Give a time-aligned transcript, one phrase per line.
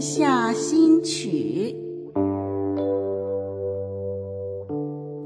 [0.00, 1.74] 下新曲，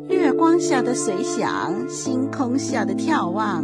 [0.09, 3.63] 月光下的随想，星空下的眺望，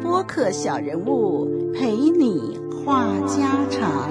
[0.00, 4.10] 播客小人物陪你话家常。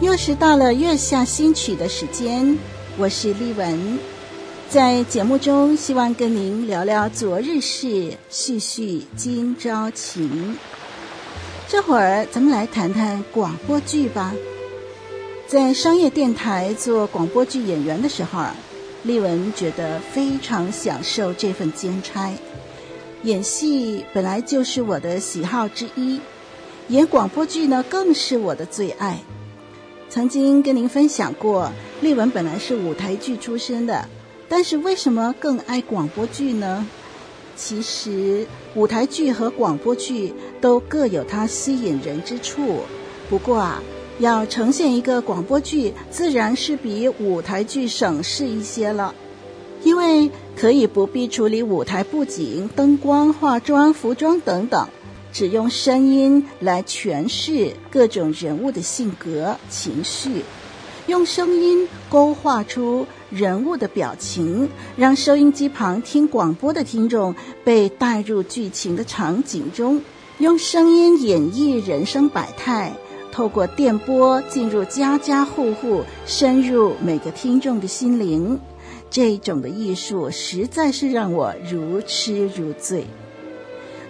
[0.00, 2.58] 又是到了月下新曲的时间，
[2.98, 4.15] 我是丽文。
[4.68, 10.58] 在节目中，希望跟您聊聊昨日事，叙叙今朝情。
[11.68, 14.34] 这会儿，咱们来谈谈广播剧吧。
[15.46, 18.44] 在商业电台做广播剧演员的时候，
[19.04, 22.32] 丽文觉得非常享受这份兼差。
[23.22, 26.20] 演戏本来就是我的喜好之一，
[26.88, 29.20] 演广播剧呢，更是我的最爱。
[30.08, 34.08] 曾经跟您分享过，丽文本来是舞台剧出身的。
[34.48, 36.86] 但是为什么更爱广播剧呢？
[37.56, 42.80] 其实舞台剧和广播剧都各有它吸引人之处。
[43.30, 43.82] 不过啊，
[44.18, 49.14] 要呈现一个广播剧，自然是比舞台剧省事一些了，
[49.82, 54.88] 因为可以不必处理舞台布景、灯光、化妆、服装等等，
[55.32, 60.42] 只用声音来诠释各种人物的性格、情绪，
[61.06, 63.06] 用声音勾画出。
[63.28, 70.00] 人物的表情，让收音机旁听广播的听众被带入剧情的场景中，
[70.38, 72.92] 用声音演绎人生百态，
[73.32, 78.60] 透过电波进入家家户户，深入每个听众的心灵。
[79.10, 83.04] 这种的艺术实在是让我如痴如醉。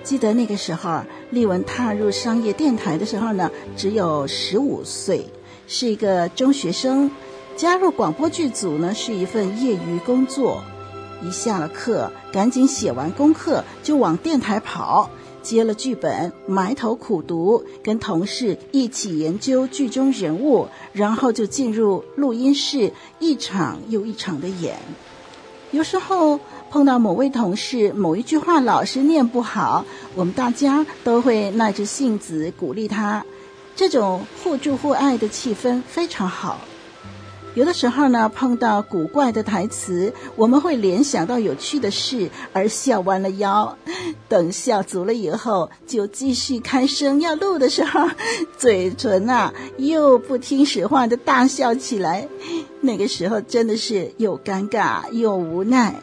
[0.03, 5.27] 记得那个时候，丽文踏入商业电台的时候呢，只有十五岁，
[5.67, 7.11] 是一个中学生。
[7.57, 10.63] 加入广播剧组呢，是一份业余工作。
[11.23, 15.09] 一下了课，赶紧写完功课就往电台跑，
[15.43, 24.77] 接了剧本，埋头苦读，跟同事一起研究剧中人物，然后就进入录音室，一场又一场的演。
[25.71, 26.39] 有时候
[26.71, 33.25] 碰到某位同事某一句话老是念不好，我们大家都会耐着性子鼓励他，
[33.77, 36.59] 这种互助互爱的气氛非常好。
[37.55, 43.77] 有的时候呢，碰到古怪的台词，我们会联想到有趣的事而笑弯了腰。
[44.29, 48.09] 等笑足了以后，就继续开声要录的时候，
[48.59, 52.29] 嘴唇啊又不听使唤的大笑起来。
[52.83, 55.95] 那个时候真的是又尴尬又无奈，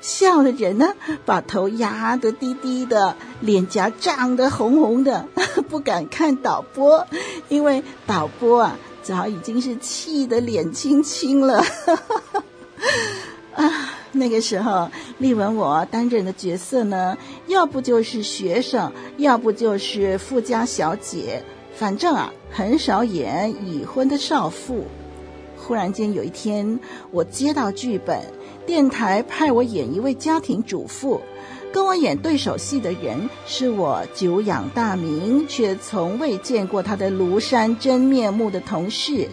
[0.00, 0.94] 笑的人呢，
[1.24, 5.28] 把头压得低低的，脸颊涨得红红的，
[5.70, 7.06] 不敢看导播，
[7.48, 8.76] 因为导播啊。
[9.02, 11.64] 早已经是气得脸青青了，
[13.56, 13.94] 啊！
[14.12, 17.16] 那个时候，丽文我担任的角色呢，
[17.46, 21.42] 要不就是学生，要不就是富家小姐，
[21.74, 24.84] 反正啊，很少演已婚的少妇。
[25.56, 26.78] 忽然间有一天，
[27.10, 28.22] 我接到剧本，
[28.66, 31.22] 电台派我演一位家庭主妇。
[31.72, 39.28] 跟我演对手戏的人是我久仰大名却从未见过他的庐山真面目的同事，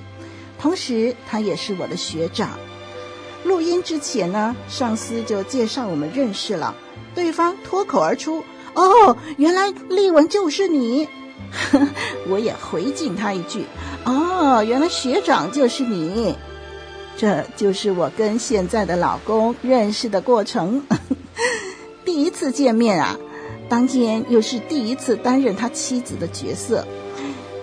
[0.60, 2.52] 同时他也是我的学长。
[3.44, 6.76] 录音之前呢，上司就介绍我们认识了，
[7.16, 8.44] 对方脱口而出
[8.76, 11.08] ：“哦，原来丽文就是你。
[12.30, 13.66] ”我也回敬他一句
[14.06, 16.36] ：“哦，原来学长就是你。”
[17.18, 20.84] 这就是我跟现在的老公认识的过程。
[22.18, 23.16] 第一次见面啊，
[23.70, 26.84] 当天又是第一次担任他妻子的角色，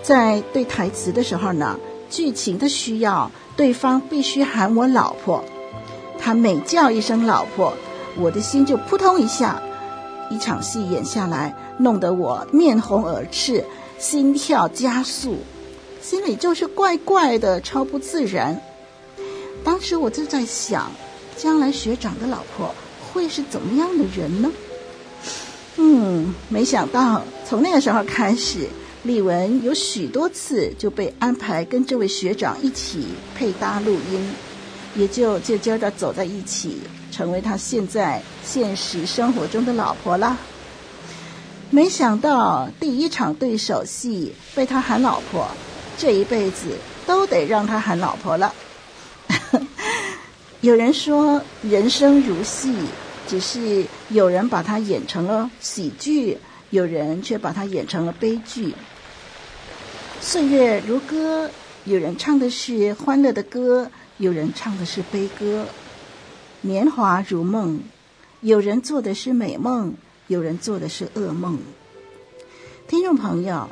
[0.01, 1.77] 在对台词的时候呢，
[2.09, 5.45] 剧情的需要，对方必须喊我老婆。
[6.21, 7.75] 他每叫一声老婆，
[8.17, 9.61] 我的心就扑通一下。
[10.31, 13.65] 一场戏演下来，弄得我面红耳赤，
[13.99, 15.39] 心跳加速，
[16.01, 18.57] 心里就是怪怪的，超不自然。
[19.65, 20.93] 当时我就在想，
[21.37, 22.73] 将来学长的老婆。
[23.15, 24.51] 会是怎么样的人呢？
[25.77, 28.69] 嗯，没想到从那个时候开始，
[29.05, 33.07] 丽文有许多次就被安排跟这位学长一起
[33.37, 34.35] 配搭录音，
[34.97, 36.79] 也就渐渐的走在一起，
[37.13, 40.37] 成为他现在现实生活中的老婆了。
[41.71, 45.49] 没想到第一场对手戏被他喊老婆，
[45.97, 46.67] 这一辈子
[47.07, 48.53] 都得让他喊老婆了。
[50.61, 52.73] 有人说人生如戏。
[53.27, 56.39] 只是有人把它演成了喜剧，
[56.71, 58.75] 有人却把它演成了悲剧。
[60.21, 61.51] 岁月如歌，
[61.85, 65.67] 有人唱的是欢乐的歌，有人唱的是悲歌。
[66.61, 67.81] 年华如梦，
[68.41, 69.95] 有人做的是美梦，
[70.29, 71.59] 有人做的是噩梦。
[72.89, 73.69] 听众朋友，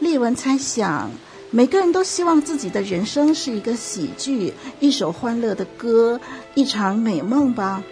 [0.00, 1.10] 丽文猜想，
[1.50, 6.20] 每个人都希望自己的人生是一个喜剧，一首欢乐的歌，
[6.54, 7.82] 一场美梦吧？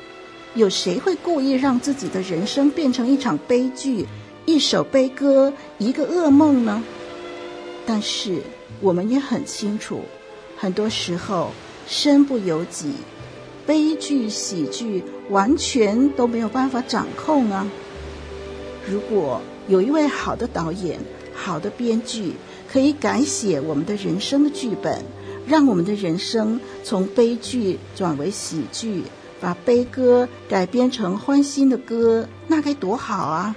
[0.54, 4.06] 有谁会故意让自己的人生变成一场悲剧，
[4.44, 6.82] 一首悲歌，一个噩梦呢？
[7.86, 8.42] 但是
[8.80, 10.02] 我们也很清楚，
[10.58, 11.52] 很多时候
[11.88, 12.92] 身不由己，
[13.66, 17.66] 悲剧、喜剧完全都没有办法掌控啊！
[18.86, 21.00] 如果有一位好的导演、
[21.32, 22.34] 好的编剧，
[22.70, 25.02] 可以改写我们的人生的剧本，
[25.46, 29.02] 让我们的人生从悲剧转为喜剧，
[29.42, 33.56] 把悲歌改编成欢欣的歌，那该多好啊！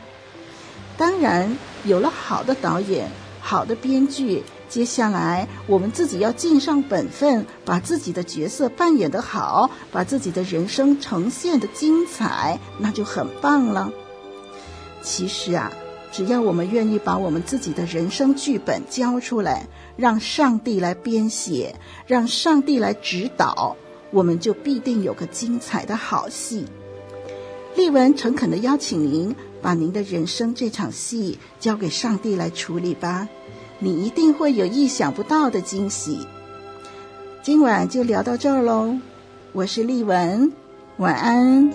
[0.97, 3.09] 当然，有了好的导演、
[3.39, 13.91] 好的编剧，接下来我们自己要尽上本分，把自己的角色扮演得好，把自己的人生呈现得精彩，那就很棒了。
[15.03, 15.71] 其实啊，
[16.11, 19.67] 只要我们愿意把我们自己的人生剧本交出来，
[19.97, 21.75] 让上帝来编写，
[22.07, 23.75] 让上帝来指导，
[24.15, 26.65] 我们就必定有个精彩的好戏。
[27.75, 33.27] 丽文诚恳地邀请您，把您的人生这场戏交给上帝来处理吧，
[33.77, 36.25] 你一定会有意想不到的惊喜。
[37.43, 38.95] 今晚就聊到这儿喽，
[39.51, 40.53] 我是丽文，
[40.95, 41.69] 晚安。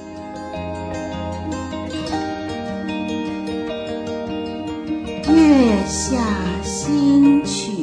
[5.28, 6.24] 月下
[6.64, 7.79] 新曲。